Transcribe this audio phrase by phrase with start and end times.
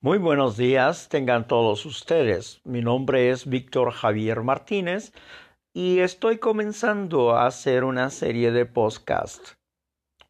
[0.00, 2.60] Muy buenos días, tengan todos ustedes.
[2.62, 5.12] Mi nombre es Víctor Javier Martínez
[5.74, 9.58] y estoy comenzando a hacer una serie de podcasts.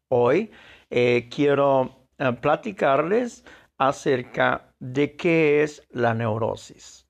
[0.07, 0.49] Hoy
[0.89, 3.45] eh, quiero eh, platicarles
[3.77, 7.07] acerca de qué es la neurosis.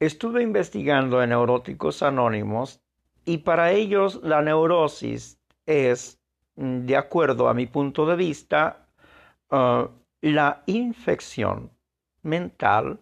[0.00, 2.80] Estuve investigando en neuróticos anónimos
[3.24, 5.36] y para ellos la neurosis
[5.66, 6.20] es,
[6.54, 8.88] mm, de acuerdo a mi punto de vista,
[9.50, 9.88] uh,
[10.32, 11.70] la infección
[12.22, 12.98] mental,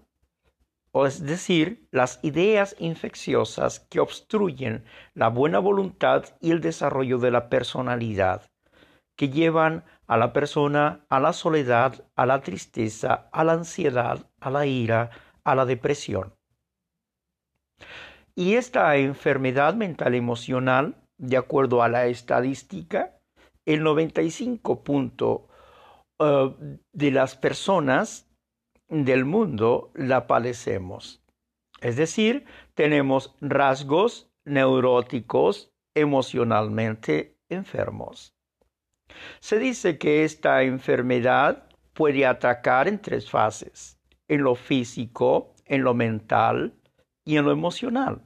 [0.91, 7.31] o es decir, las ideas infecciosas que obstruyen la buena voluntad y el desarrollo de
[7.31, 8.51] la personalidad,
[9.17, 14.51] que llevan a la persona a la soledad, a la tristeza, a la ansiedad, a
[14.51, 15.11] la ira,
[15.45, 16.35] a la depresión.
[18.35, 23.17] Y esta enfermedad mental emocional, de acuerdo a la estadística,
[23.65, 25.52] el 95%
[26.19, 28.29] Uh, de las personas
[28.89, 31.23] del mundo la padecemos.
[31.81, 38.35] Es decir, tenemos rasgos neuróticos emocionalmente enfermos.
[39.41, 45.95] Se dice que esta enfermedad puede atacar en tres fases, en lo físico, en lo
[45.95, 46.75] mental
[47.25, 48.23] y en lo emocional.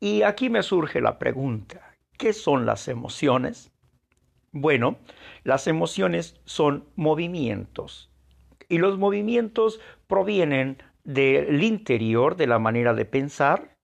[0.00, 3.73] Y aquí me surge la pregunta, ¿qué son las emociones?
[4.56, 4.98] Bueno,
[5.42, 8.08] las emociones son movimientos
[8.68, 13.76] y los movimientos provienen del interior de la manera de pensar,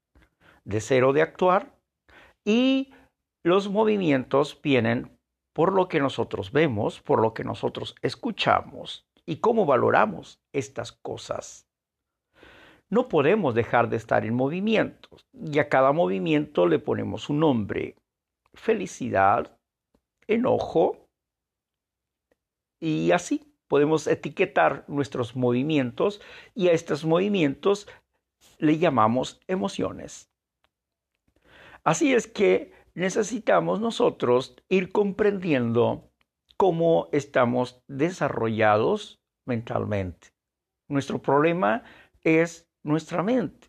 [0.64, 1.74] de ser o de actuar
[2.44, 2.94] y
[3.42, 5.18] los movimientos vienen
[5.52, 11.66] por lo que nosotros vemos, por lo que nosotros escuchamos y cómo valoramos estas cosas.
[12.88, 17.96] No podemos dejar de estar en movimiento y a cada movimiento le ponemos un nombre.
[18.54, 19.56] Felicidad,
[20.32, 21.08] enojo
[22.80, 26.20] y así podemos etiquetar nuestros movimientos
[26.54, 27.86] y a estos movimientos
[28.58, 30.30] le llamamos emociones.
[31.84, 36.10] Así es que necesitamos nosotros ir comprendiendo
[36.56, 40.28] cómo estamos desarrollados mentalmente.
[40.88, 41.84] Nuestro problema
[42.22, 43.68] es nuestra mente.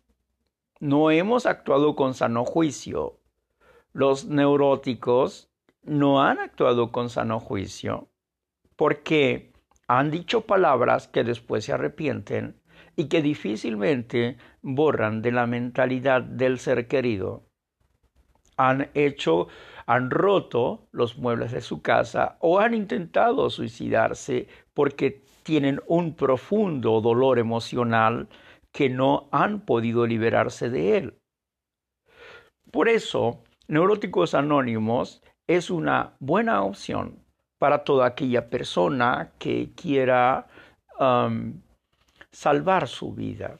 [0.80, 3.20] No hemos actuado con sano juicio.
[3.92, 5.51] Los neuróticos
[5.82, 8.08] no han actuado con sano juicio
[8.76, 9.52] porque
[9.88, 12.60] han dicho palabras que después se arrepienten
[12.96, 17.44] y que difícilmente borran de la mentalidad del ser querido.
[18.56, 19.48] Han hecho,
[19.86, 27.00] han roto los muebles de su casa o han intentado suicidarse porque tienen un profundo
[27.00, 28.28] dolor emocional
[28.72, 31.18] que no han podido liberarse de él.
[32.70, 35.22] Por eso, Neuróticos Anónimos
[35.56, 37.24] es una buena opción
[37.58, 40.46] para toda aquella persona que quiera
[40.98, 41.60] um,
[42.30, 43.58] salvar su vida.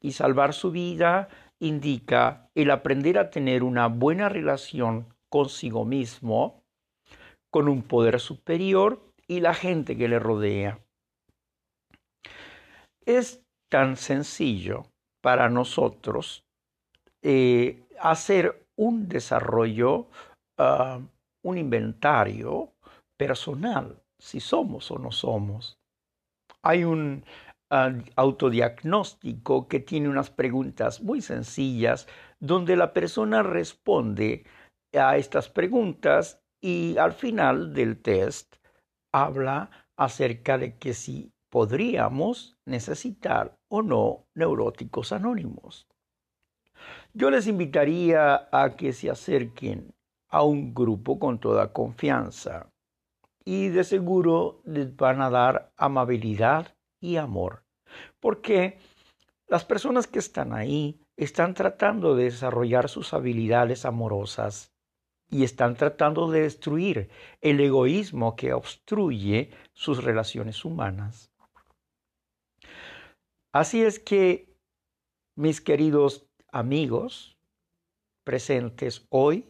[0.00, 6.62] Y salvar su vida indica el aprender a tener una buena relación consigo mismo,
[7.50, 10.80] con un poder superior y la gente que le rodea.
[13.04, 14.86] Es tan sencillo
[15.20, 16.44] para nosotros
[17.22, 20.08] eh, hacer un desarrollo
[20.62, 21.00] Ah,
[21.42, 22.74] un inventario
[23.16, 25.78] personal, si somos o no somos.
[26.62, 27.24] Hay un
[27.70, 32.06] ah, autodiagnóstico que tiene unas preguntas muy sencillas
[32.38, 34.44] donde la persona responde
[34.94, 38.56] a estas preguntas y al final del test
[39.12, 45.86] habla acerca de que si podríamos necesitar o no neuróticos anónimos.
[47.12, 49.92] Yo les invitaría a que se acerquen
[50.30, 52.70] a un grupo con toda confianza
[53.44, 57.64] y de seguro les van a dar amabilidad y amor,
[58.20, 58.78] porque
[59.48, 64.72] las personas que están ahí están tratando de desarrollar sus habilidades amorosas
[65.30, 67.10] y están tratando de destruir
[67.40, 71.32] el egoísmo que obstruye sus relaciones humanas.
[73.52, 74.54] Así es que,
[75.36, 77.36] mis queridos amigos
[78.24, 79.49] presentes hoy,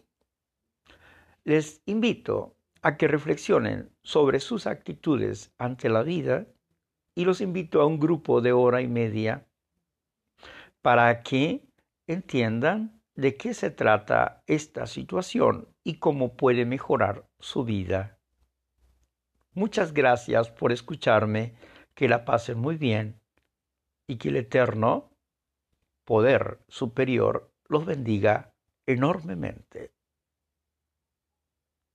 [1.51, 6.47] les invito a que reflexionen sobre sus actitudes ante la vida
[7.17, 9.49] y los invito a un grupo de hora y media
[10.81, 11.67] para que
[12.07, 18.21] entiendan de qué se trata esta situación y cómo puede mejorar su vida.
[19.53, 21.57] Muchas gracias por escucharme,
[21.97, 23.21] que la pasen muy bien
[24.07, 25.11] y que el eterno
[26.05, 28.55] poder superior los bendiga
[28.87, 29.91] enormemente.